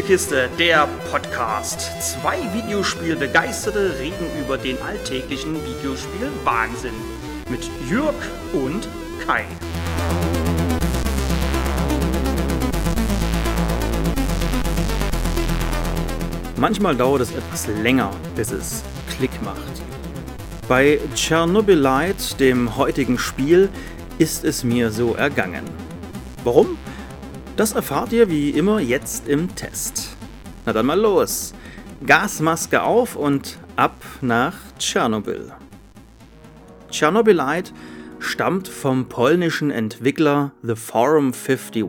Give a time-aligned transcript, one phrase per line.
[0.00, 1.90] Spielekiste, der Podcast.
[2.00, 6.94] Zwei Videospielbegeisterte reden über den alltäglichen Videospiel-Wahnsinn.
[7.50, 8.14] Mit Jürg
[8.54, 8.88] und
[9.26, 9.44] Kai.
[16.56, 18.82] Manchmal dauert es etwas länger, bis es
[19.14, 19.82] Klick macht.
[20.66, 23.68] Bei Chernobylite, dem heutigen Spiel,
[24.16, 25.64] ist es mir so ergangen.
[26.42, 26.78] Warum?
[27.60, 30.16] Das erfahrt ihr wie immer jetzt im Test.
[30.64, 31.52] Na dann mal los.
[32.06, 35.52] Gasmaske auf und ab nach Tschernobyl.
[36.90, 37.72] Chernobylite
[38.18, 41.84] stammt vom polnischen Entwickler The Forum 51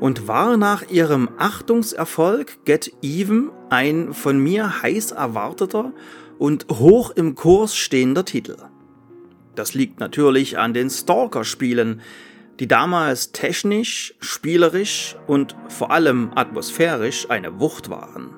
[0.00, 5.92] und war nach ihrem Achtungserfolg Get Even ein von mir heiß erwarteter
[6.38, 8.56] und hoch im Kurs stehender Titel.
[9.54, 12.00] Das liegt natürlich an den Stalker-Spielen,
[12.60, 18.34] die damals technisch, spielerisch und vor allem atmosphärisch eine Wucht waren.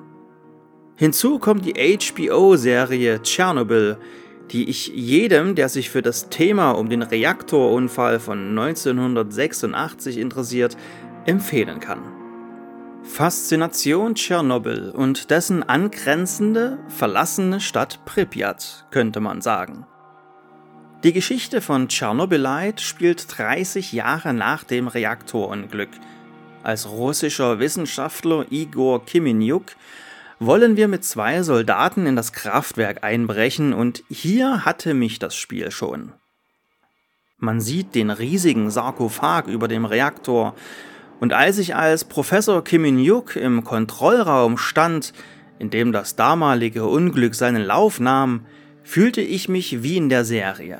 [0.95, 3.97] Hinzu kommt die HBO-Serie Tschernobyl,
[4.51, 10.77] die ich jedem, der sich für das Thema um den Reaktorunfall von 1986 interessiert,
[11.25, 11.99] empfehlen kann.
[13.03, 19.85] Faszination Tschernobyl und dessen angrenzende, verlassene Stadt Pripyat, könnte man sagen.
[21.03, 25.89] Die Geschichte von Tschernobylite spielt 30 Jahre nach dem Reaktorunglück.
[26.63, 29.73] Als russischer Wissenschaftler Igor Kiminyuk
[30.39, 35.71] wollen wir mit zwei Soldaten in das Kraftwerk einbrechen und hier hatte mich das Spiel
[35.71, 36.13] schon.
[37.37, 40.55] Man sieht den riesigen Sarkophag über dem Reaktor
[41.19, 45.11] und als ich als Professor Kiminyuk im Kontrollraum stand,
[45.59, 48.45] in dem das damalige Unglück seinen Lauf nahm,
[48.83, 50.79] fühlte ich mich wie in der Serie.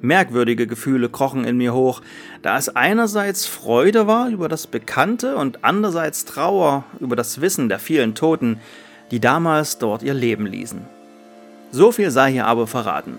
[0.00, 2.00] Merkwürdige Gefühle krochen in mir hoch,
[2.40, 7.78] da es einerseits Freude war über das Bekannte und andererseits Trauer über das Wissen der
[7.78, 8.60] vielen Toten,
[9.10, 10.80] die damals dort ihr Leben ließen.
[11.70, 13.18] So viel sei hier aber verraten.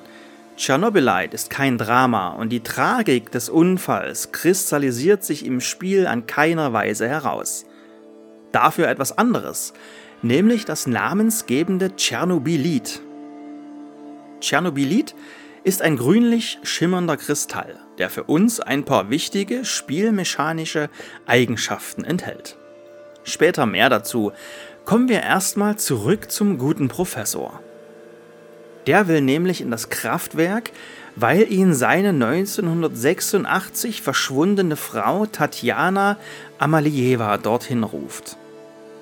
[0.58, 6.73] Tschernobylite ist kein Drama und die Tragik des Unfalls kristallisiert sich im Spiel an keiner
[6.73, 7.66] Weise heraus.
[8.52, 9.73] Dafür etwas anderes,
[10.22, 13.02] nämlich das namensgebende Tschernobylit.
[14.41, 15.16] Tschernobylit
[15.63, 20.90] ist ein grünlich schimmernder Kristall, der für uns ein paar wichtige spielmechanische
[21.28, 22.57] Eigenschaften enthält.
[23.24, 24.31] Später mehr dazu.
[24.85, 27.59] Kommen wir erstmal zurück zum guten Professor.
[28.88, 30.72] Der will nämlich in das Kraftwerk,
[31.16, 36.18] weil ihn seine 1986 verschwundene Frau Tatjana
[36.58, 38.38] Amalieva dorthin ruft.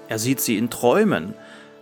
[0.09, 1.33] Er sieht sie in Träumen,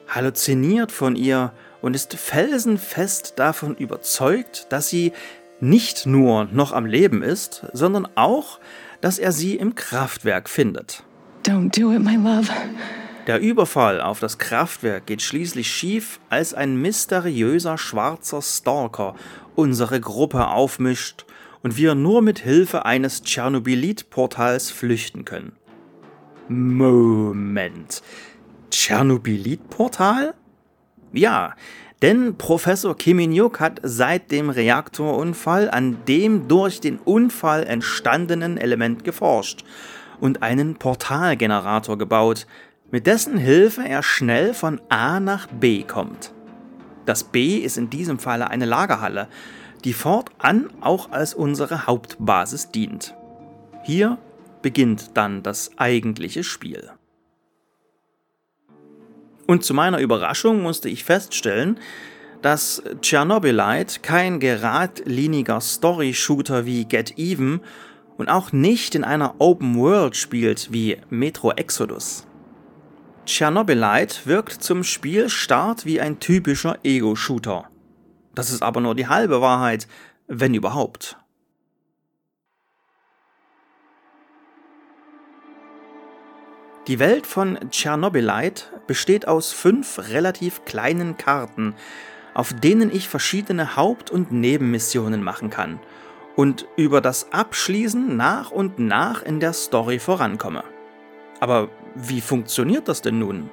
[0.07, 1.53] halluziniert von ihr
[1.88, 5.14] und ist felsenfest davon überzeugt, dass sie
[5.62, 8.59] nicht nur noch am Leben ist, sondern auch,
[9.00, 11.03] dass er sie im Kraftwerk findet.
[11.46, 12.50] Don't do it, my love.
[13.25, 19.16] Der Überfall auf das Kraftwerk geht schließlich schief, als ein mysteriöser schwarzer Stalker
[19.56, 21.25] unsere Gruppe aufmischt
[21.64, 25.54] und wir nur mit Hilfe eines Tschernobylit-Portals flüchten können.
[26.50, 28.04] Moment.
[28.72, 30.34] Tschernobylit-Portal?
[31.13, 31.53] Ja,
[32.01, 39.63] denn Professor Kiminyuk hat seit dem Reaktorunfall an dem durch den Unfall entstandenen Element geforscht
[40.19, 42.45] und einen Portalgenerator gebaut,
[42.91, 46.34] mit dessen Hilfe er schnell von A nach B kommt.
[47.06, 49.28] Das B ist in diesem Falle eine Lagerhalle,
[49.84, 53.16] die fortan auch als unsere Hauptbasis dient.
[53.84, 54.18] Hier
[54.62, 56.91] beginnt dann das eigentliche Spiel.
[59.47, 61.80] Und zu meiner Überraschung musste ich feststellen,
[62.41, 67.62] dass Chernobylite kein geradliniger Story-Shooter wie Get Even
[68.18, 72.28] und auch nicht in einer Open World spielt wie Metro Exodus.
[73.25, 77.69] Chernobylite wirkt zum Spielstart wie ein typischer Ego-Shooter.
[78.36, 79.88] Das ist aber nur die halbe Wahrheit,
[80.28, 81.18] wenn überhaupt.
[86.88, 91.75] Die Welt von Chernobylite besteht aus fünf relativ kleinen Karten,
[92.34, 95.81] auf denen ich verschiedene Haupt- und Nebenmissionen machen kann
[96.38, 100.63] und über das Abschließen nach und nach in der Story vorankomme.
[101.42, 103.50] Aber wie funktioniert das denn nun?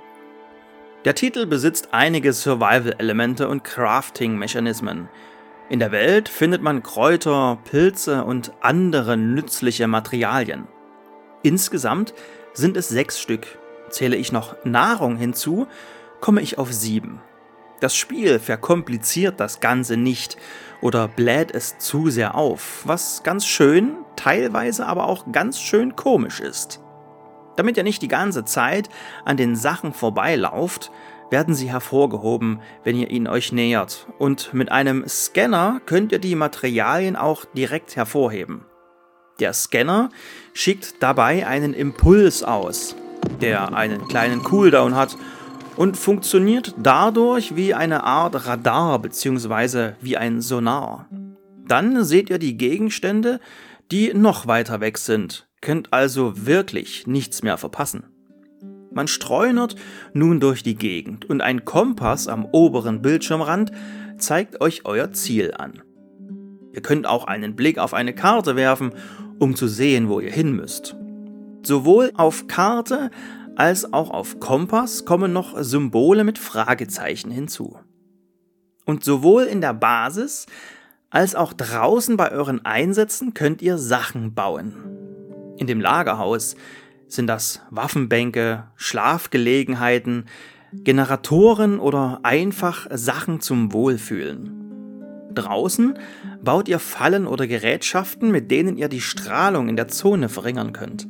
[1.04, 5.08] Der Titel besitzt einige Survival-Elemente und Crafting-Mechanismen.
[5.70, 10.68] In der Welt findet man Kräuter, Pilze und andere nützliche Materialien.
[11.42, 12.14] Insgesamt
[12.54, 13.58] sind es sechs Stück.
[13.90, 15.66] Zähle ich noch Nahrung hinzu,
[16.20, 17.20] komme ich auf sieben.
[17.80, 20.38] Das Spiel verkompliziert das Ganze nicht
[20.80, 26.40] oder bläht es zu sehr auf, was ganz schön, teilweise aber auch ganz schön komisch
[26.40, 26.80] ist.
[27.56, 28.88] Damit ihr nicht die ganze Zeit
[29.24, 30.90] an den Sachen vorbeilauft,
[31.30, 34.06] werden sie hervorgehoben, wenn ihr ihnen euch nähert.
[34.18, 38.66] Und mit einem Scanner könnt ihr die Materialien auch direkt hervorheben.
[39.40, 40.10] Der Scanner
[40.52, 42.94] schickt dabei einen Impuls aus,
[43.40, 45.16] der einen kleinen Cooldown hat
[45.76, 49.92] und funktioniert dadurch wie eine Art Radar bzw.
[50.00, 51.08] wie ein Sonar.
[51.66, 53.40] Dann seht ihr die Gegenstände,
[53.90, 58.04] die noch weiter weg sind, könnt also wirklich nichts mehr verpassen.
[58.92, 59.74] Man streunert
[60.12, 63.72] nun durch die Gegend und ein Kompass am oberen Bildschirmrand
[64.18, 65.82] zeigt euch euer Ziel an.
[66.72, 68.92] Ihr könnt auch einen Blick auf eine Karte werfen,
[69.44, 70.96] um zu sehen, wo ihr hin müsst.
[71.62, 73.10] Sowohl auf Karte
[73.56, 77.78] als auch auf Kompass kommen noch Symbole mit Fragezeichen hinzu.
[78.86, 80.46] Und sowohl in der Basis
[81.10, 84.74] als auch draußen bei euren Einsätzen könnt ihr Sachen bauen.
[85.58, 86.56] In dem Lagerhaus
[87.06, 90.24] sind das Waffenbänke, Schlafgelegenheiten,
[90.72, 94.63] Generatoren oder einfach Sachen zum Wohlfühlen.
[95.34, 95.98] Draußen
[96.42, 101.06] baut ihr Fallen oder Gerätschaften, mit denen ihr die Strahlung in der Zone verringern könnt.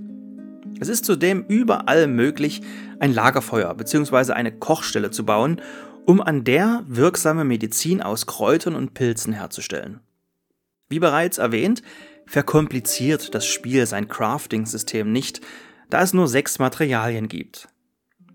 [0.81, 2.63] Es ist zudem überall möglich,
[2.99, 4.33] ein Lagerfeuer bzw.
[4.33, 5.61] eine Kochstelle zu bauen,
[6.05, 10.01] um an der wirksame Medizin aus Kräutern und Pilzen herzustellen.
[10.89, 11.83] Wie bereits erwähnt,
[12.27, 15.41] verkompliziert das Spiel sein Crafting-System nicht,
[15.91, 17.69] da es nur sechs Materialien gibt.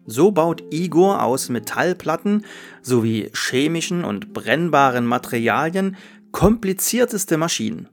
[0.10, 2.46] So baut Igor aus Metallplatten
[2.82, 5.98] sowie chemischen und brennbaren Materialien
[6.32, 7.90] komplizierteste Maschinen.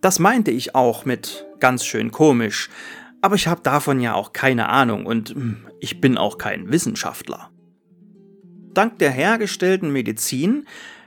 [0.00, 2.68] Das meinte ich auch mit ganz schön komisch,
[3.22, 7.50] aber ich habe davon ja auch keine Ahnung und hm, ich bin auch kein Wissenschaftler.
[8.74, 10.66] Dank der hergestellten Medizin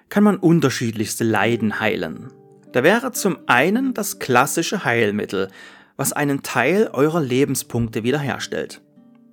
[0.09, 2.31] kann man unterschiedlichste Leiden heilen.
[2.73, 5.49] Da wäre zum einen das klassische Heilmittel,
[5.97, 8.81] was einen Teil eurer Lebenspunkte wiederherstellt.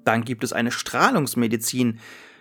[0.09, 1.99] Dann gibt es eine Strahlungsmedizin,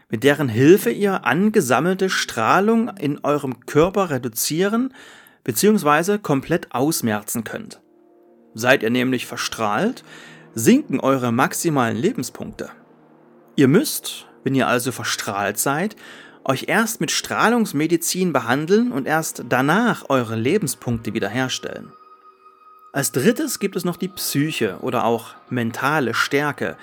[0.07, 4.93] mit deren Hilfe ihr angesammelte Strahlung in eurem Körper reduzieren
[5.43, 6.17] bzw.
[6.17, 7.81] komplett ausmerzen könnt.
[8.53, 10.05] Seid ihr nämlich verstrahlt,
[10.55, 12.69] sinken eure maximalen Lebenspunkte.
[13.57, 15.97] Ihr müsst, wenn ihr also verstrahlt seid,
[16.45, 21.91] euch erst mit Strahlungsmedizin behandeln und erst danach eure Lebenspunkte wiederherstellen.
[22.93, 26.77] Als drittes gibt es noch die Psyche oder auch mentale Stärke,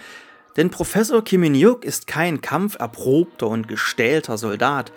[0.57, 4.93] denn Professor Kiminiuk ist kein kampferprobter und gestählter Soldat,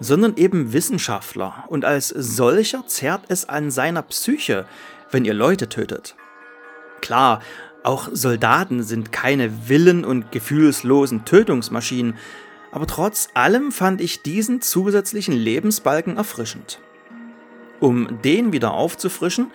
[0.00, 4.66] sondern eben Wissenschaftler und als solcher zerrt es an seiner Psyche,
[5.10, 6.16] wenn ihr Leute tötet.
[7.00, 7.40] Klar,
[7.82, 12.16] auch Soldaten sind keine willen- und gefühlslosen Tötungsmaschinen,
[12.72, 16.80] aber trotz allem fand ich diesen zusätzlichen Lebensbalken erfrischend.
[17.78, 19.52] Um den wieder aufzufrischen,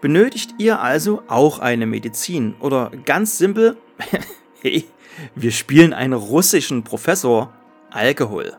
[0.00, 3.76] benötigt ihr also auch eine Medizin oder ganz simpel
[4.66, 4.86] Hey,
[5.34, 7.52] wir spielen einen russischen Professor.
[7.90, 8.56] Alkohol.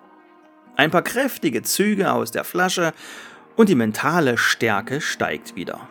[0.75, 2.93] Ein paar kräftige Züge aus der Flasche
[3.55, 5.89] und die mentale Stärke steigt wieder.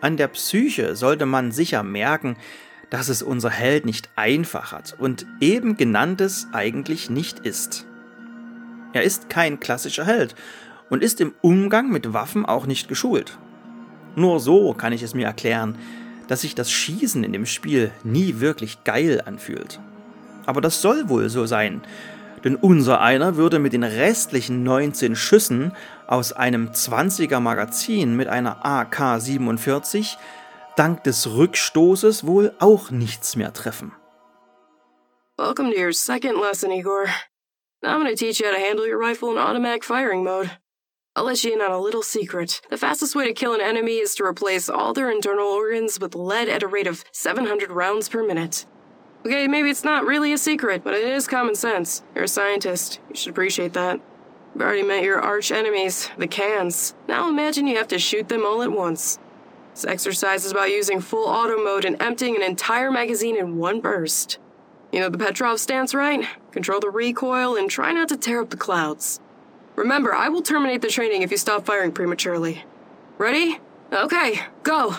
[0.00, 2.38] An der Psyche sollte man sicher merken,
[2.88, 7.86] dass es unser Held nicht einfach hat und eben genanntes eigentlich nicht ist.
[8.94, 10.34] Er ist kein klassischer Held
[10.88, 13.36] und ist im Umgang mit Waffen auch nicht geschult.
[14.16, 15.76] Nur so kann ich es mir erklären,
[16.30, 19.80] dass sich das Schießen in dem Spiel nie wirklich geil anfühlt.
[20.46, 21.82] Aber das soll wohl so sein,
[22.44, 25.72] denn unser einer würde mit den restlichen 19 Schüssen
[26.06, 30.18] aus einem 20er Magazin mit einer AK-47
[30.76, 33.90] dank des Rückstoßes wohl auch nichts mehr treffen.
[35.36, 37.06] Welcome to your second lesson, Igor.
[37.82, 40.50] Now I'm to teach you how to handle your rifle in automatic firing mode.
[41.16, 42.60] I'll let you in on a little secret.
[42.70, 46.14] The fastest way to kill an enemy is to replace all their internal organs with
[46.14, 48.64] lead at a rate of 700 rounds per minute.
[49.26, 52.04] Okay, maybe it's not really a secret, but it is common sense.
[52.14, 53.00] You're a scientist.
[53.08, 54.00] You should appreciate that.
[54.54, 56.94] You've already met your arch enemies, the cans.
[57.08, 59.18] Now imagine you have to shoot them all at once.
[59.74, 63.80] This exercise is about using full auto mode and emptying an entire magazine in one
[63.80, 64.38] burst.
[64.92, 66.24] You know the Petrov stance, right?
[66.52, 69.20] Control the recoil and try not to tear up the clouds.
[69.76, 72.64] Remember, I will terminate the training if you stop firing prematurely.
[73.18, 73.58] Ready?
[73.92, 74.96] Okay, go!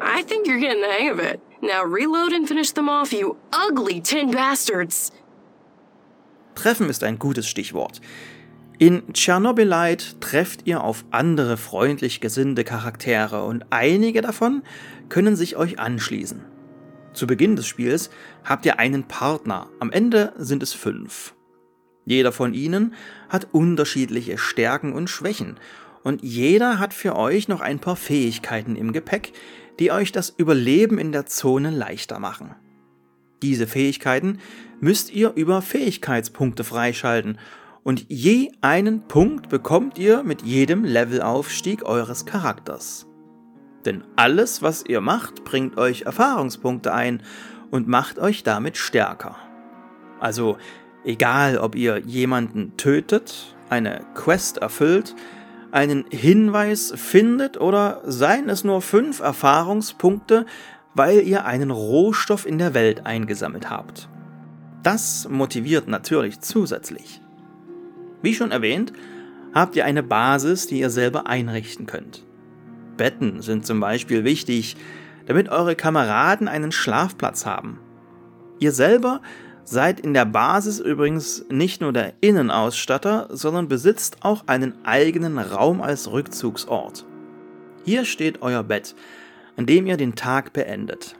[0.00, 1.40] I think you're getting the hang of it.
[1.62, 5.12] Now reload and finish them off, you ugly tin bastards!
[6.54, 8.00] Treffen ist ein gutes Stichwort.
[8.78, 14.62] In Tschernobylite trefft ihr auf andere freundlich gesinnte Charaktere und einige davon
[15.08, 16.49] können sich euch anschließen.
[17.12, 18.10] Zu Beginn des Spiels
[18.44, 21.34] habt ihr einen Partner, am Ende sind es fünf.
[22.04, 22.94] Jeder von ihnen
[23.28, 25.58] hat unterschiedliche Stärken und Schwächen,
[26.02, 29.32] und jeder hat für euch noch ein paar Fähigkeiten im Gepäck,
[29.78, 32.54] die euch das Überleben in der Zone leichter machen.
[33.42, 34.38] Diese Fähigkeiten
[34.80, 37.38] müsst ihr über Fähigkeitspunkte freischalten
[37.82, 43.09] und je einen Punkt bekommt ihr mit jedem Levelaufstieg eures Charakters.
[43.84, 47.22] Denn alles, was ihr macht, bringt euch Erfahrungspunkte ein
[47.70, 49.36] und macht euch damit stärker.
[50.18, 50.58] Also
[51.04, 55.14] egal, ob ihr jemanden tötet, eine Quest erfüllt,
[55.72, 60.44] einen Hinweis findet oder seien es nur fünf Erfahrungspunkte,
[60.94, 64.08] weil ihr einen Rohstoff in der Welt eingesammelt habt.
[64.82, 67.20] Das motiviert natürlich zusätzlich.
[68.22, 68.92] Wie schon erwähnt,
[69.54, 72.24] habt ihr eine Basis, die ihr selber einrichten könnt.
[73.00, 74.76] Betten sind zum Beispiel wichtig,
[75.24, 77.80] damit eure Kameraden einen Schlafplatz haben.
[78.58, 79.22] Ihr selber
[79.64, 85.80] seid in der Basis übrigens nicht nur der Innenausstatter, sondern besitzt auch einen eigenen Raum
[85.80, 87.06] als Rückzugsort.
[87.86, 88.94] Hier steht euer Bett,
[89.56, 91.16] an dem ihr den Tag beendet.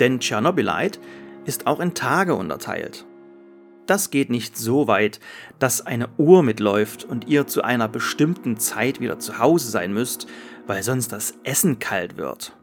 [0.00, 1.00] Denn Tschernobylite
[1.44, 3.04] ist auch in Tage unterteilt.
[3.92, 5.20] Das geht nicht so weit,
[5.58, 10.26] dass eine Uhr mitläuft und ihr zu einer bestimmten Zeit wieder zu Hause sein müsst,
[10.66, 12.56] weil sonst das Essen kalt wird.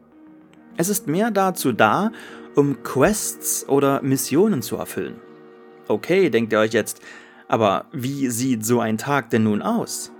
[0.76, 2.10] Es ist mehr dazu da,
[2.56, 5.20] um Quests oder Missionen zu erfüllen.
[5.86, 7.00] Okay, denkt ihr euch jetzt,
[7.46, 10.10] aber wie sieht so ein Tag denn nun aus?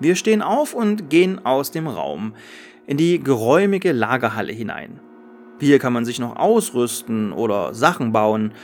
[0.00, 2.32] Wir stehen auf und gehen aus dem Raum
[2.86, 4.98] in die geräumige Lagerhalle hinein.
[5.60, 8.54] Hier kann man sich noch ausrüsten oder Sachen bauen,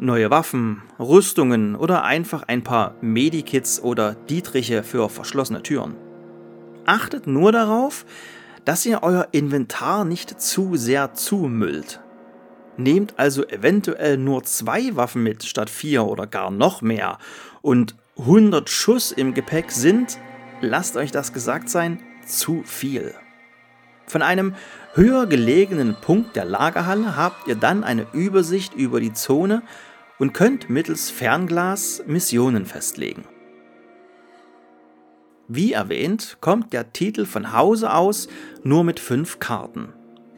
[0.00, 5.94] neue Waffen, Rüstungen oder einfach ein paar Medikits oder Dietriche für verschlossene Türen.
[6.86, 8.06] Achtet nur darauf,
[8.64, 12.00] dass ihr euer Inventar nicht zu sehr zumüllt.
[12.76, 17.18] Nehmt also eventuell nur zwei Waffen mit statt vier oder gar noch mehr
[17.62, 20.18] und 100 Schuss im Gepäck sind,
[20.60, 23.14] lasst euch das gesagt sein, zu viel.
[24.06, 24.54] Von einem
[24.94, 29.62] höher gelegenen Punkt der Lagerhalle habt ihr dann eine Übersicht über die Zone
[30.20, 33.24] und könnt mittels Fernglas Missionen festlegen.
[35.48, 38.28] Wie erwähnt, kommt der Titel von Hause aus
[38.62, 39.88] nur mit fünf Karten.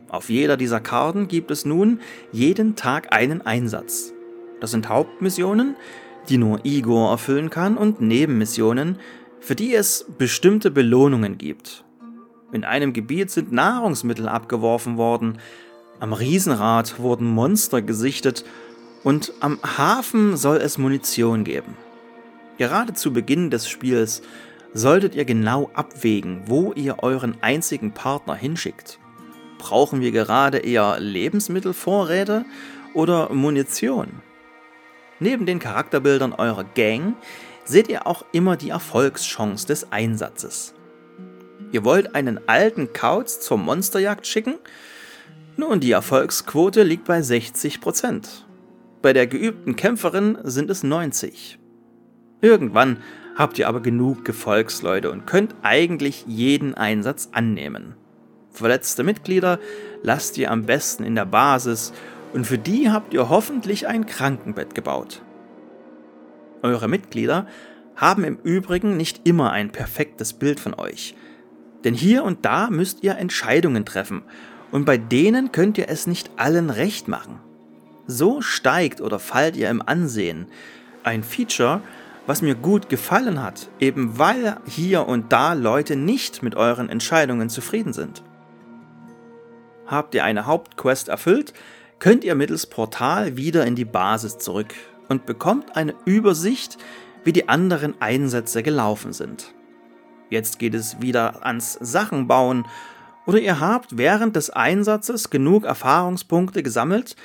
[0.09, 4.15] Auf jeder dieser Karten gibt es nun jeden Tag einen Einsatz.
[4.61, 5.77] Das sind Hauptmissionen,
[6.29, 8.99] die nur Igor erfüllen kann, und Nebenmissionen,
[9.41, 11.85] für die es bestimmte Belohnungen gibt.
[12.53, 15.39] In einem Gebiet sind Nahrungsmittel abgeworfen worden,
[16.03, 18.45] am Riesenrad wurden Monster gesichtet
[19.05, 21.77] und am Hafen soll es Munition geben.
[22.59, 24.23] Gerade zu Beginn des Spiels
[24.75, 28.99] solltet ihr genau abwägen, wo ihr euren einzigen Partner hinschickt.
[29.59, 32.45] Brauchen wir gerade eher Lebensmittelvorräte
[32.95, 34.23] oder Munition?
[35.21, 37.15] Neben den Charakterbildern eurer Gang
[37.65, 40.75] seht ihr auch immer die Erfolgschance des Einsatzes.
[41.71, 44.57] Ihr wollt einen alten Kauz zur Monsterjagd schicken?
[45.57, 48.45] Nun, die Erfolgsquote liegt bei 60%.
[49.03, 51.59] Bei der geübten Kämpferin sind es 90.
[52.41, 52.99] Irgendwann
[53.35, 57.97] habt ihr aber genug Gefolgsleute und könnt eigentlich jeden Einsatz annehmen.
[58.53, 59.59] Verletzte Mitglieder
[60.05, 61.93] lasst ihr am besten in der Basis
[62.33, 65.21] und für die habt ihr hoffentlich ein Krankenbett gebaut.
[66.63, 67.49] Eure Mitglieder
[67.97, 71.17] haben im Übrigen nicht immer ein perfektes Bild von euch,
[71.83, 74.23] denn hier und da müsst ihr Entscheidungen treffen
[74.71, 77.41] und bei denen könnt ihr es nicht allen recht machen.
[78.07, 80.47] So steigt oder fallt ihr im Ansehen.
[81.05, 81.81] Ein Feature,
[82.27, 87.49] was mir gut gefallen hat, eben weil hier und da Leute nicht mit euren Entscheidungen
[87.49, 88.23] zufrieden sind.
[89.87, 91.53] Habt ihr eine Hauptquest erfüllt,
[91.99, 94.75] könnt ihr mittels Portal wieder in die Basis zurück
[95.09, 96.79] und bekommt eine Übersicht,
[97.25, 99.53] wie die anderen Einsätze gelaufen sind.
[100.31, 102.67] Jetzt geht es wieder ans Sachenbauen
[103.27, 107.17] oder ihr habt während des Einsatzes genug Erfahrungspunkte gesammelt,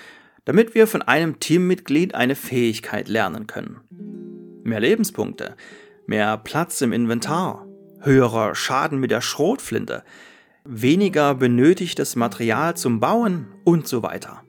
[0.48, 3.82] damit wir von einem Teammitglied eine Fähigkeit lernen können
[4.68, 5.56] mehr Lebenspunkte,
[6.06, 7.66] mehr Platz im Inventar,
[8.02, 10.04] höherer Schaden mit der Schrotflinte,
[10.64, 14.44] weniger benötigtes Material zum Bauen und so weiter.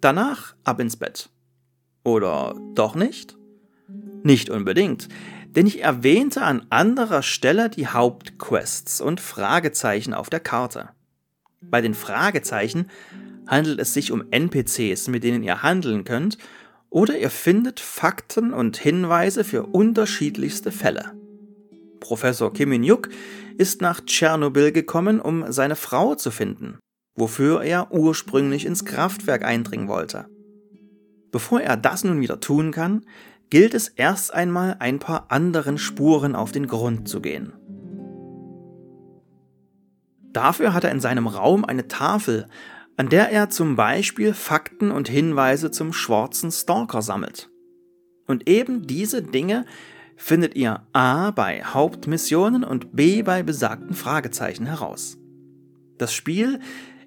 [0.00, 1.30] Danach ab ins Bett.
[2.04, 3.36] Oder doch nicht?
[4.22, 5.08] Nicht unbedingt,
[5.56, 10.90] denn ich erwähnte an anderer Stelle die Hauptquests und Fragezeichen auf der Karte.
[11.60, 12.88] Bei den Fragezeichen
[13.48, 16.38] handelt es sich um NPCs, mit denen ihr handeln könnt
[16.90, 21.12] oder ihr findet Fakten und Hinweise für unterschiedlichste Fälle.
[22.00, 23.08] Professor Kiminyuk
[23.56, 26.78] ist nach Tschernobyl gekommen, um seine Frau zu finden,
[27.16, 30.26] wofür er ursprünglich ins Kraftwerk eindringen wollte.
[31.32, 33.04] Bevor er das nun wieder tun kann,
[33.50, 37.52] gilt es erst einmal ein paar anderen Spuren auf den Grund zu gehen.
[40.32, 42.46] Dafür hat er in seinem Raum eine Tafel,
[42.98, 47.48] an der er zum Beispiel Fakten und Hinweise zum schwarzen Stalker sammelt.
[48.26, 49.64] Und eben diese Dinge
[50.16, 55.16] findet ihr A bei Hauptmissionen und B bei besagten Fragezeichen heraus.
[55.96, 56.58] Das Spiel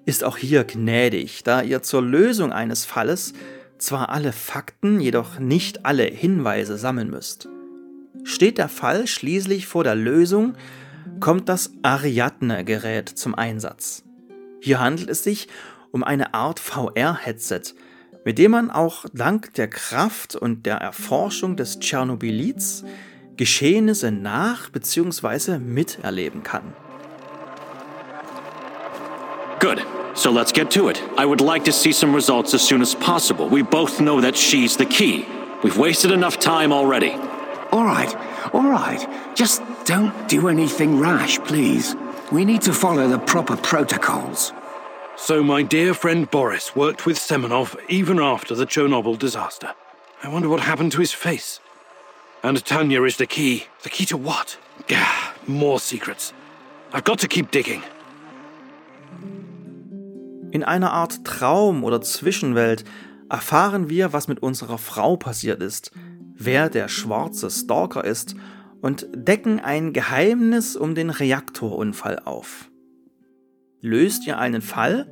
[0.06, 3.34] ist auch hier gnädig, da ihr zur Lösung eines Falles
[3.76, 7.50] zwar alle Fakten, jedoch nicht alle Hinweise sammeln müsst.
[8.24, 10.54] Steht der Fall schließlich vor der Lösung,
[11.20, 14.04] kommt das Ariadne-Gerät zum Einsatz.
[14.62, 15.48] Hier handelt es sich
[15.92, 17.74] um eine Art VR-Headset,
[18.24, 22.84] mit dem man auch dank der Kraft und der Erforschung des Tschernobylits
[23.36, 25.58] Geschehnisse nach bzw.
[25.58, 26.74] miterleben kann.
[29.60, 29.82] Good.
[30.14, 31.02] So let's get to it.
[31.16, 33.48] I would like to see some results as soon as possible.
[33.48, 35.24] We both know that she's the key.
[35.62, 37.12] We've wasted enough time already.
[37.70, 38.14] All right,
[38.52, 39.06] all right.
[39.34, 41.96] Just don't do anything rash, please.
[42.30, 44.52] We need to follow the proper protocols.
[45.24, 49.72] So, my dear friend Boris worked with Semenov even after the Chernobyl disaster.
[50.24, 51.60] I wonder what happened to his face.
[52.42, 53.66] And Tanya is the key.
[53.84, 54.58] The key to what?
[54.88, 56.32] Gah, more secrets.
[56.92, 57.84] I've got to keep digging.
[60.50, 62.82] In einer Art Traum oder Zwischenwelt
[63.30, 65.92] erfahren wir, was mit unserer Frau passiert ist,
[66.34, 68.34] wer der schwarze Stalker ist
[68.80, 72.71] und decken ein Geheimnis um den Reaktorunfall auf.
[73.84, 75.08] Löst ihr einen Fall,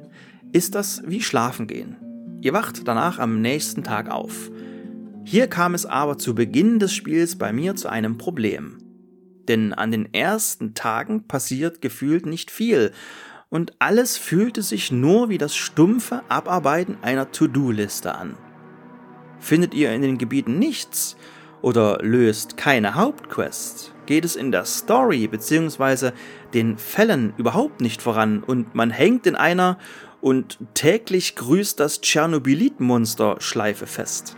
[0.52, 1.96] ist das wie Schlafengehen.
[2.40, 4.48] Ihr wacht danach am nächsten Tag auf.
[5.24, 8.78] Hier kam es aber zu Beginn des Spiels bei mir zu einem Problem.
[9.48, 12.92] Denn an den ersten Tagen passiert gefühlt nicht viel
[13.48, 18.36] und alles fühlte sich nur wie das stumpfe Abarbeiten einer To-Do-Liste an.
[19.40, 21.16] Findet ihr in den Gebieten nichts
[21.60, 26.10] oder löst keine Hauptquest, geht es in der Story bzw.
[26.52, 29.78] den Fällen überhaupt nicht voran und man hängt in einer
[30.20, 34.36] und täglich grüßt das Tschernobylit-Monster Schleife fest.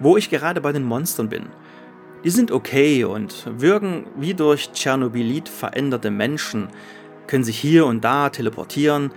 [0.00, 1.46] Wo ich gerade bei den Monstern bin.
[2.24, 6.70] Die sind okay und wirken wie durch Tschernobylit veränderte Menschen,
[7.28, 9.12] können sich hier und da teleportieren,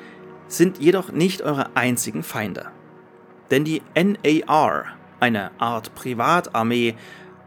[0.48, 2.68] sind jedoch nicht eure einzigen Feinde.
[3.50, 4.86] Denn die NAR,
[5.20, 6.94] eine Art Privatarmee,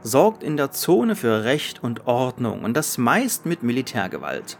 [0.05, 4.59] sorgt in der Zone für Recht und Ordnung und das meist mit Militärgewalt.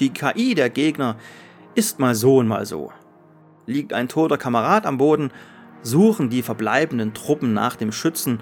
[0.00, 1.16] Die KI der Gegner
[1.76, 2.92] ist mal so und mal so.
[3.66, 5.30] Liegt ein toter Kamerad am Boden,
[5.82, 8.40] suchen die verbleibenden Truppen nach dem Schützen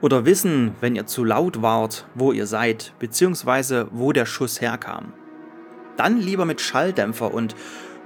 [0.00, 5.12] oder wissen, wenn ihr zu laut wart, wo ihr seid, beziehungsweise wo der Schuss herkam
[5.98, 7.54] dann lieber mit Schalldämpfer und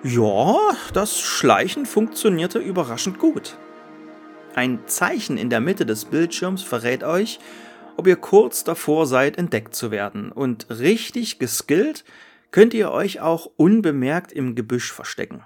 [0.02, 0.56] ja,
[0.92, 3.56] das Schleichen funktionierte überraschend gut.
[4.54, 7.38] Ein Zeichen in der Mitte des Bildschirms verrät euch,
[7.96, 10.30] ob ihr kurz davor seid, entdeckt zu werden.
[10.30, 12.04] Und richtig geskillt
[12.50, 15.42] könnt ihr euch auch unbemerkt im Gebüsch verstecken.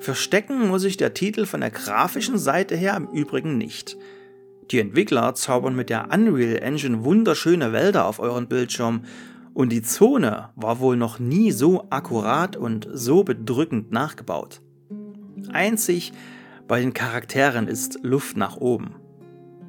[0.00, 3.96] Verstecken muss sich der Titel von der grafischen Seite her im Übrigen nicht.
[4.70, 9.04] Die Entwickler zaubern mit der Unreal Engine wunderschöne Wälder auf euren Bildschirm
[9.54, 14.60] und die Zone war wohl noch nie so akkurat und so bedrückend nachgebaut.
[15.52, 16.12] Einzig
[16.66, 18.96] bei den Charakteren ist Luft nach oben.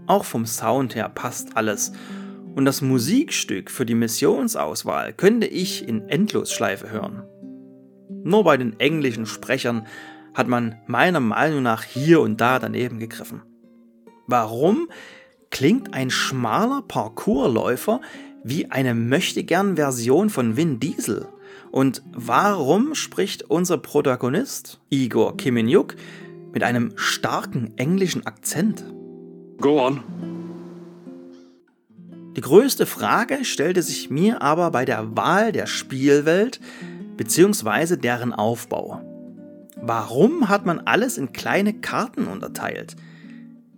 [0.08, 1.92] Auch vom Sound her passt alles.
[2.56, 7.24] Und das Musikstück für die Missionsauswahl könnte ich in Endlosschleife hören.
[8.24, 9.88] Nur bei den englischen Sprechern
[10.34, 13.42] hat man meiner Meinung nach hier und da daneben gegriffen.
[14.28, 14.88] Warum
[15.50, 18.02] klingt ein schmaler Parkourläufer
[18.44, 21.28] wie eine möchtegern Version von Vin Diesel.
[21.72, 25.96] Und warum spricht unser Protagonist, Igor Kimenyuk,
[26.56, 28.86] mit einem starken englischen Akzent?
[29.60, 30.02] Go on.
[32.38, 36.62] Die größte Frage stellte sich mir aber bei der Wahl der Spielwelt
[37.18, 37.98] bzw.
[37.98, 39.02] deren Aufbau.
[39.76, 42.96] Warum hat man alles in kleine Karten unterteilt?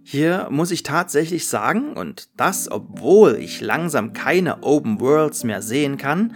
[0.04, 5.98] Hier muss ich tatsächlich sagen, und das obwohl ich langsam keine Open Worlds mehr sehen
[5.98, 6.34] kann,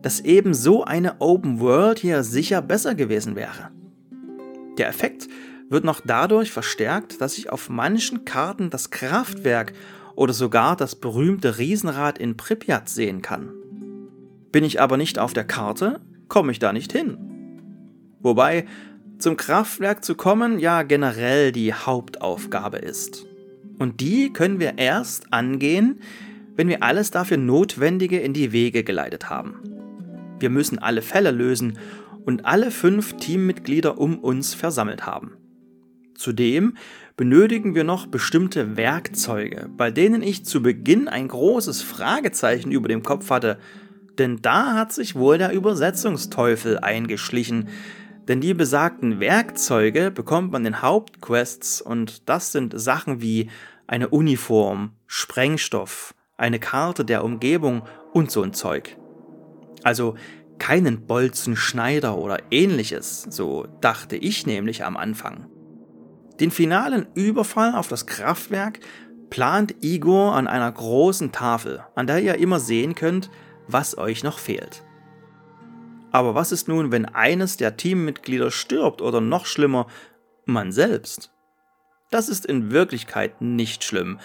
[0.00, 3.70] dass eben so eine Open World hier sicher besser gewesen wäre.
[4.78, 5.28] Der Effekt
[5.68, 9.72] wird noch dadurch verstärkt, dass ich auf manchen Karten das Kraftwerk
[10.14, 13.50] oder sogar das berühmte Riesenrad in Pripyat sehen kann.
[14.52, 17.18] Bin ich aber nicht auf der Karte, komme ich da nicht hin.
[18.20, 18.66] Wobei
[19.18, 23.26] zum Kraftwerk zu kommen ja generell die Hauptaufgabe ist.
[23.78, 26.00] Und die können wir erst angehen,
[26.54, 29.60] wenn wir alles dafür Notwendige in die Wege geleitet haben.
[30.38, 31.78] Wir müssen alle Fälle lösen
[32.24, 35.32] und alle fünf Teammitglieder um uns versammelt haben.
[36.18, 36.76] Zudem
[37.16, 43.02] benötigen wir noch bestimmte Werkzeuge, bei denen ich zu Beginn ein großes Fragezeichen über dem
[43.02, 43.58] Kopf hatte,
[44.18, 47.68] denn da hat sich wohl der Übersetzungsteufel eingeschlichen,
[48.28, 53.50] denn die besagten Werkzeuge bekommt man in Hauptquests und das sind Sachen wie
[53.86, 58.96] eine Uniform, Sprengstoff, eine Karte der Umgebung und so ein Zeug.
[59.84, 60.16] Also
[60.58, 65.46] keinen Bolzenschneider oder ähnliches, so dachte ich nämlich am Anfang.
[66.40, 68.80] Den finalen Überfall auf das Kraftwerk
[69.30, 73.30] plant Igor an einer großen Tafel, an der ihr immer sehen könnt,
[73.66, 74.84] was euch noch fehlt.
[76.12, 79.86] Aber was ist nun, wenn eines der Teammitglieder stirbt oder noch schlimmer,
[80.44, 81.32] man selbst?
[82.10, 84.20] Das ist in Wirklichkeit nicht schlimm,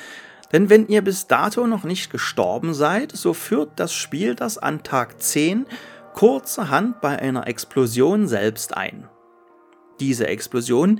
[0.51, 4.83] denn wenn ihr bis dato noch nicht gestorben seid, so führt das Spiel das an
[4.83, 5.65] Tag 10
[6.13, 9.07] kurzerhand bei einer Explosion selbst ein.
[9.99, 10.99] Diese Explosion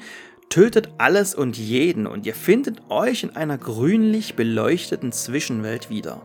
[0.52, 6.22] tötet alles und jeden und ihr findet euch in einer grünlich beleuchteten Zwischenwelt wieder.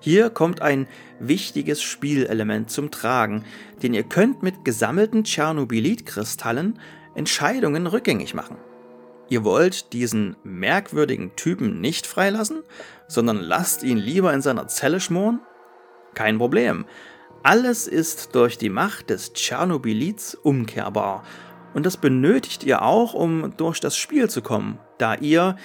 [0.00, 0.88] Hier kommt ein
[1.20, 3.44] wichtiges Spielelement zum Tragen,
[3.82, 6.80] denn ihr könnt mit gesammelten Tschernobylit-Kristallen
[7.14, 8.56] Entscheidungen rückgängig machen.
[9.28, 12.62] Ihr wollt diesen merkwürdigen Typen nicht freilassen,
[13.06, 15.40] sondern lasst ihn lieber in seiner Zelle schmoren?
[16.14, 16.86] Kein Problem.
[17.42, 21.22] Alles ist durch die Macht des Tschernobylits umkehrbar.
[21.74, 25.56] Und das benötigt ihr auch, um durch das Spiel zu kommen, da ihr,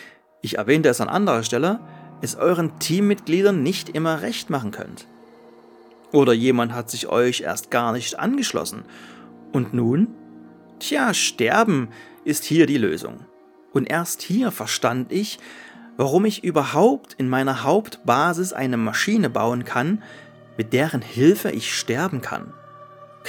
[0.42, 1.80] ich erwähnte es an anderer Stelle,
[2.22, 5.08] es euren Teammitgliedern nicht immer recht machen könnt.
[6.12, 8.84] Oder jemand hat sich euch erst gar nicht angeschlossen.
[9.52, 10.08] Und nun?
[10.80, 11.90] Tja, sterben
[12.24, 13.26] ist hier die Lösung.
[13.74, 15.40] Und erst hier verstand ich,
[15.98, 20.02] warum ich überhaupt in meiner Hauptbasis eine Maschine bauen kann,
[20.58, 22.54] mit deren Hilfe ich sterben kann.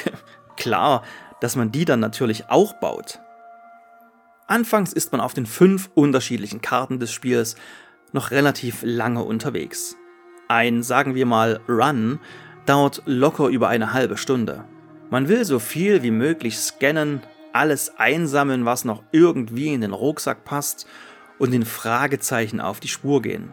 [0.57, 1.03] Klar,
[1.41, 3.21] dass man die dann natürlich auch baut.
[4.47, 7.57] Anfangs ist man auf den fünf unterschiedlichen Karten des Spiels
[8.13, 9.97] noch relativ lange unterwegs.
[10.49, 12.21] Ein, sagen wir mal, Run
[12.65, 14.65] dauert locker über eine halbe Stunde.
[15.11, 17.21] Man will so viel wie möglich scannen,
[17.53, 20.87] alles einsammeln, was noch irgendwie in den Rucksack passt
[21.39, 23.53] und den Fragezeichen auf die Spur gehen.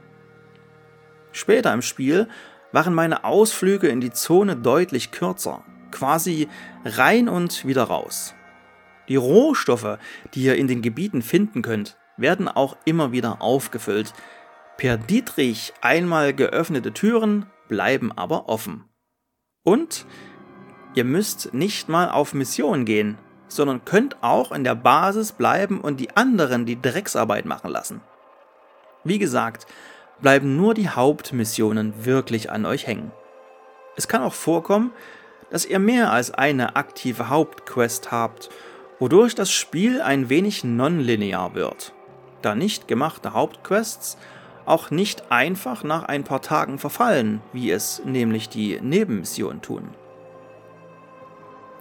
[1.32, 2.28] Später im Spiel
[2.72, 5.64] waren meine Ausflüge in die Zone deutlich kürzer,
[5.96, 6.50] quasi
[6.84, 8.36] rein und wieder raus.
[9.08, 9.98] Die Rohstoffe,
[10.34, 14.14] die ihr in den Gebieten finden könnt, werden auch immer wieder aufgefüllt.
[14.78, 18.86] Per Dietrich einmal geöffnete Türen bleiben aber offen.
[19.64, 20.06] Und
[20.96, 26.00] ihr müsst nicht mal auf Mission gehen, sondern könnt auch in der Basis bleiben und
[26.00, 28.02] die anderen die Drecksarbeit machen lassen.
[29.04, 29.66] Wie gesagt,
[30.22, 33.12] bleiben nur die Hauptmissionen wirklich an euch hängen.
[33.96, 34.92] Es kann auch vorkommen,
[35.56, 38.50] dass ihr mehr als eine aktive Hauptquest habt,
[39.00, 41.94] wodurch das Spiel ein wenig nonlinear wird,
[42.42, 44.18] da nicht gemachte Hauptquests
[44.66, 49.88] auch nicht einfach nach ein paar Tagen verfallen, wie es nämlich die Nebenmissionen tun.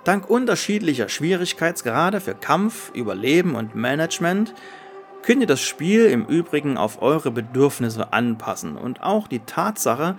[0.05, 4.55] Dank unterschiedlicher Schwierigkeitsgrade für Kampf, Überleben und Management
[5.23, 10.17] könnt ihr das Spiel im Übrigen auf eure Bedürfnisse anpassen und auch die Tatsache,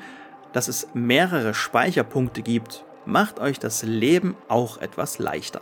[0.52, 5.62] dass es mehrere Speicherpunkte gibt, macht euch das Leben auch etwas leichter.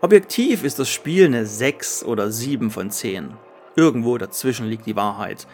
[0.00, 3.34] Objektiv ist das Spiel eine 6 oder 7 von 10.
[3.76, 5.46] Irgendwo dazwischen liegt die Wahrheit.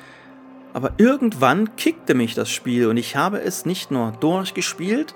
[0.73, 5.15] Aber irgendwann kickte mich das Spiel und ich habe es nicht nur durchgespielt,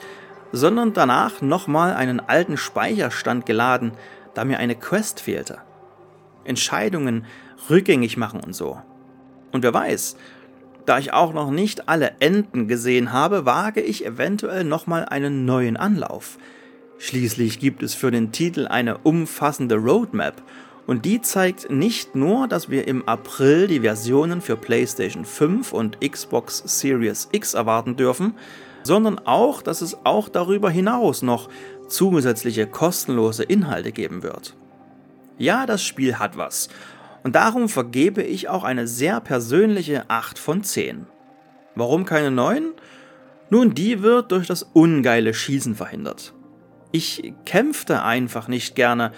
[0.53, 3.93] sondern danach nochmal einen alten Speicherstand geladen,
[4.35, 5.59] da mir eine Quest fehlte.
[6.45, 7.25] Entscheidungen
[7.71, 8.81] rückgängig machen und so.
[9.51, 10.17] Und wer weiß,
[10.87, 15.77] da ich auch noch nicht alle Enden gesehen habe, wage ich eventuell nochmal einen neuen
[15.77, 16.39] Anlauf.
[16.99, 20.43] Schließlich gibt es für den Titel eine umfassende Roadmap
[20.87, 26.01] und die zeigt nicht nur, dass wir im April die Versionen für PlayStation 5 und
[26.01, 28.35] Xbox Series X erwarten dürfen,
[28.83, 31.49] sondern auch, dass es auch darüber hinaus noch
[31.89, 34.57] zusätzliche kostenlose Inhalte geben wird.
[35.39, 36.69] Ja, das Spiel hat was.
[37.23, 41.07] Und darum vergebe ich auch eine sehr persönliche 8 von 10.
[41.75, 42.73] Warum keine 9?
[43.51, 46.35] Nun, die wird durch das ungeile Schießen verhindert.
[46.91, 49.13] Ich kämpfte einfach nicht gerne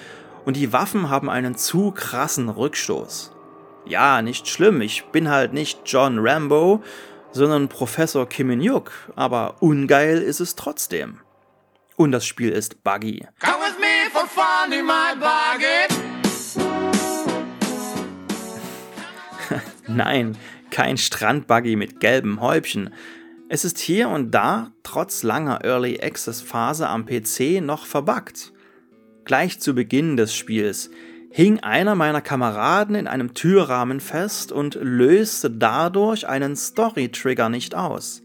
[0.44, 3.32] und die Waffen haben einen zu krassen Rückstoß.
[3.86, 6.82] Ja, nicht schlimm, ich bin halt nicht John Rambo,
[7.32, 11.20] sondern Professor Kim In-yuk, aber ungeil ist es trotzdem.
[11.96, 13.26] Und das Spiel ist buggy.
[13.40, 16.13] Come with me for fun in my buggy.
[19.86, 20.36] Nein,
[20.70, 22.90] kein Strandbuggy mit gelbem Häubchen.
[23.48, 28.52] Es ist hier und da, trotz langer Early Access Phase am PC, noch verbuggt.
[29.24, 30.90] Gleich zu Beginn des Spiels
[31.30, 38.22] hing einer meiner Kameraden in einem Türrahmen fest und löste dadurch einen Story-Trigger nicht aus.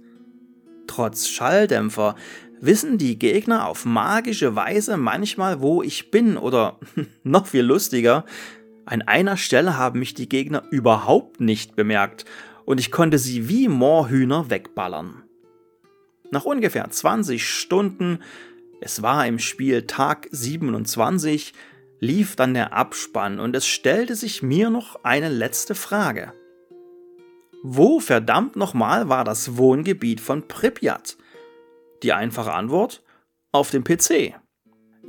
[0.87, 2.15] Trotz Schalldämpfer
[2.61, 6.79] wissen die Gegner auf magische Weise manchmal, wo ich bin oder
[7.23, 8.25] noch viel lustiger,
[8.89, 12.25] an einer Stelle haben mich die Gegner überhaupt nicht bemerkt
[12.65, 15.21] und ich konnte sie wie Moorhühner wegballern.
[16.32, 18.23] Nach ungefähr 20 Stunden,
[18.82, 21.54] es war im Spiel Tag 27,
[21.99, 26.34] lief dann der Abspann und es stellte sich mir noch eine letzte Frage.
[27.62, 31.15] Wo verdammt nochmal war das Wohngebiet von Pripyat?
[32.02, 33.04] Die einfache Antwort?
[33.52, 34.34] Auf dem PC.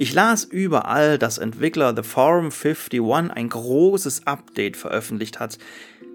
[0.03, 3.03] Ich las überall, dass Entwickler The Forum 51
[3.35, 5.59] ein großes Update veröffentlicht hat,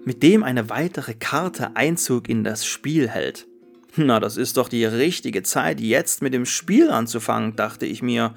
[0.04, 3.46] mit dem eine weitere Karte Einzug in das Spiel hält.
[3.94, 8.34] Na, das ist doch die richtige Zeit, jetzt mit dem Spiel anzufangen, dachte ich mir.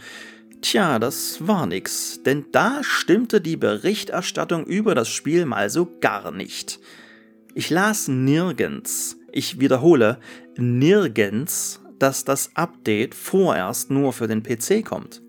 [0.61, 6.29] Tja, das war nix, denn da stimmte die Berichterstattung über das Spiel mal so gar
[6.29, 6.79] nicht.
[7.55, 10.19] Ich las nirgends, ich wiederhole,
[10.57, 15.23] nirgends, dass das Update vorerst nur für den PC kommt.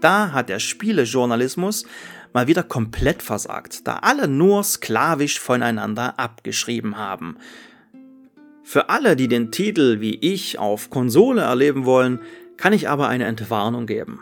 [0.00, 1.86] Da hat der Spielejournalismus
[2.32, 7.38] mal wieder komplett versagt, da alle nur sklavisch voneinander abgeschrieben haben.
[8.62, 12.20] Für alle, die den Titel wie ich auf Konsole erleben wollen,
[12.56, 14.20] kann ich aber eine Entwarnung geben.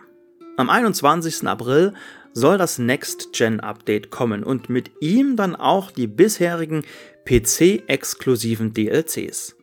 [0.57, 1.47] Am 21.
[1.49, 1.95] April
[2.35, 6.85] soll das Next-Gen-Update kommen und mit ihm dann auch die bisherigen
[7.25, 9.57] PC-exklusiven DLCs.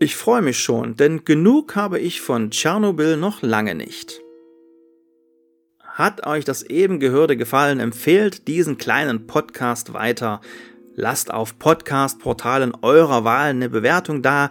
[0.00, 4.23] Ich freue mich schon, denn genug habe ich von Tschernobyl noch lange nicht.
[5.94, 7.78] Hat euch das eben Gehörte gefallen?
[7.78, 10.40] Empfehlt diesen kleinen Podcast weiter.
[10.96, 14.50] Lasst auf Podcast-Portalen eurer Wahl eine Bewertung da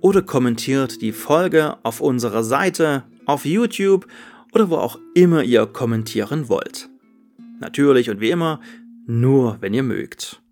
[0.00, 4.08] oder kommentiert die Folge auf unserer Seite, auf YouTube
[4.52, 6.88] oder wo auch immer ihr kommentieren wollt.
[7.60, 8.58] Natürlich und wie immer,
[9.06, 10.42] nur wenn ihr mögt.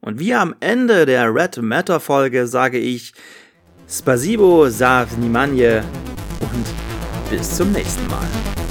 [0.00, 3.12] Und wie am Ende der Red Matter Folge sage ich
[3.86, 5.84] Spasibo, Sav Nimanje
[6.40, 8.63] und bis zum nächsten Mal.